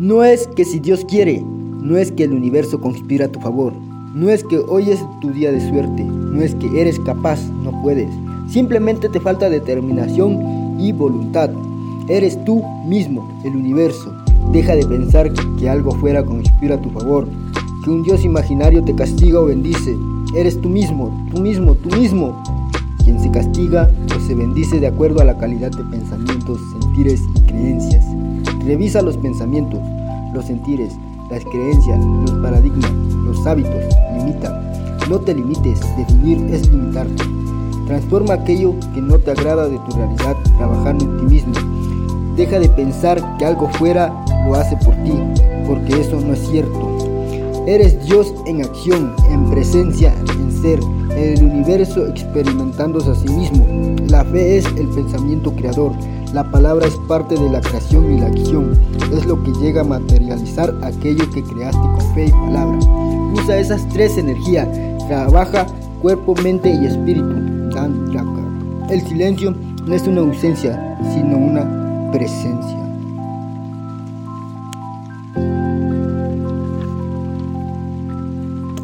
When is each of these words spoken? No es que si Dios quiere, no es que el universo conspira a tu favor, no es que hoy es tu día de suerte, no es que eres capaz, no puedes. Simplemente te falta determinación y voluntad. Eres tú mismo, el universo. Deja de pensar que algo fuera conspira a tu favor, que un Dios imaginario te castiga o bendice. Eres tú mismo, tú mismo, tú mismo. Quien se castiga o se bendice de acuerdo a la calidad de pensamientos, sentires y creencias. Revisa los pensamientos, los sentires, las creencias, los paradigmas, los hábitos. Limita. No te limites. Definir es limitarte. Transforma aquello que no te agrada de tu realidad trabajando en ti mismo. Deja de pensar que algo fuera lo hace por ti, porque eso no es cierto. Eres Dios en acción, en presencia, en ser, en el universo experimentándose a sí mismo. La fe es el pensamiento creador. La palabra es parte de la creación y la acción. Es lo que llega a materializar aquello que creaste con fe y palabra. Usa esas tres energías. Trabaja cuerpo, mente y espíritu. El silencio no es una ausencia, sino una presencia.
No 0.00 0.24
es 0.24 0.46
que 0.56 0.64
si 0.64 0.80
Dios 0.80 1.04
quiere, 1.04 1.44
no 1.44 1.98
es 1.98 2.10
que 2.10 2.24
el 2.24 2.32
universo 2.32 2.80
conspira 2.80 3.26
a 3.26 3.28
tu 3.28 3.38
favor, 3.38 3.74
no 4.14 4.30
es 4.30 4.42
que 4.44 4.56
hoy 4.56 4.88
es 4.88 4.98
tu 5.20 5.30
día 5.30 5.52
de 5.52 5.60
suerte, 5.60 6.02
no 6.02 6.40
es 6.40 6.54
que 6.54 6.80
eres 6.80 6.98
capaz, 7.00 7.38
no 7.62 7.82
puedes. 7.82 8.08
Simplemente 8.48 9.10
te 9.10 9.20
falta 9.20 9.50
determinación 9.50 10.80
y 10.80 10.92
voluntad. 10.92 11.50
Eres 12.08 12.42
tú 12.46 12.64
mismo, 12.86 13.30
el 13.44 13.54
universo. 13.54 14.10
Deja 14.54 14.74
de 14.74 14.86
pensar 14.86 15.30
que 15.58 15.68
algo 15.68 15.90
fuera 15.90 16.24
conspira 16.24 16.76
a 16.76 16.80
tu 16.80 16.88
favor, 16.88 17.28
que 17.84 17.90
un 17.90 18.02
Dios 18.02 18.24
imaginario 18.24 18.82
te 18.82 18.94
castiga 18.94 19.38
o 19.38 19.44
bendice. 19.44 19.94
Eres 20.34 20.58
tú 20.62 20.70
mismo, 20.70 21.28
tú 21.30 21.42
mismo, 21.42 21.74
tú 21.74 21.94
mismo. 21.94 22.42
Quien 23.04 23.20
se 23.20 23.30
castiga 23.30 23.90
o 24.16 24.26
se 24.26 24.34
bendice 24.34 24.80
de 24.80 24.86
acuerdo 24.86 25.20
a 25.20 25.24
la 25.24 25.36
calidad 25.36 25.70
de 25.72 25.84
pensamientos, 25.84 26.58
sentires 26.80 27.20
y 27.36 27.40
creencias. 27.42 28.06
Revisa 28.64 29.02
los 29.02 29.16
pensamientos, 29.16 29.80
los 30.32 30.44
sentires, 30.44 30.92
las 31.30 31.44
creencias, 31.44 31.98
los 31.98 32.32
paradigmas, 32.42 32.92
los 33.24 33.46
hábitos. 33.46 33.84
Limita. 34.16 34.60
No 35.08 35.18
te 35.18 35.34
limites. 35.34 35.80
Definir 35.96 36.38
es 36.52 36.70
limitarte. 36.70 37.24
Transforma 37.86 38.34
aquello 38.34 38.74
que 38.94 39.00
no 39.00 39.18
te 39.18 39.32
agrada 39.32 39.68
de 39.68 39.78
tu 39.78 39.96
realidad 39.96 40.36
trabajando 40.56 41.04
en 41.04 41.16
ti 41.18 41.34
mismo. 41.34 41.54
Deja 42.36 42.58
de 42.58 42.68
pensar 42.68 43.36
que 43.38 43.44
algo 43.44 43.68
fuera 43.70 44.12
lo 44.46 44.54
hace 44.54 44.76
por 44.76 44.94
ti, 45.02 45.12
porque 45.66 46.00
eso 46.00 46.20
no 46.20 46.32
es 46.32 46.48
cierto. 46.48 46.90
Eres 47.66 48.04
Dios 48.06 48.32
en 48.46 48.62
acción, 48.62 49.14
en 49.30 49.50
presencia, 49.50 50.14
en 50.32 50.62
ser, 50.62 50.80
en 51.10 51.38
el 51.38 51.44
universo 51.44 52.06
experimentándose 52.06 53.10
a 53.10 53.14
sí 53.14 53.28
mismo. 53.28 53.66
La 54.08 54.24
fe 54.24 54.58
es 54.58 54.66
el 54.76 54.88
pensamiento 54.88 55.52
creador. 55.52 55.92
La 56.32 56.44
palabra 56.50 56.86
es 56.86 56.96
parte 57.08 57.34
de 57.34 57.50
la 57.50 57.60
creación 57.60 58.12
y 58.12 58.20
la 58.20 58.26
acción. 58.26 58.49
Es 59.12 59.26
lo 59.26 59.42
que 59.42 59.52
llega 59.52 59.80
a 59.80 59.84
materializar 59.84 60.74
aquello 60.82 61.28
que 61.30 61.42
creaste 61.42 61.78
con 61.78 62.14
fe 62.14 62.26
y 62.26 62.30
palabra. 62.30 62.78
Usa 63.34 63.58
esas 63.58 63.88
tres 63.88 64.16
energías. 64.16 64.68
Trabaja 65.08 65.66
cuerpo, 66.00 66.34
mente 66.42 66.70
y 66.70 66.86
espíritu. 66.86 67.50
El 68.90 69.00
silencio 69.02 69.54
no 69.86 69.94
es 69.94 70.06
una 70.06 70.20
ausencia, 70.20 70.98
sino 71.14 71.38
una 71.38 72.10
presencia. 72.10 72.89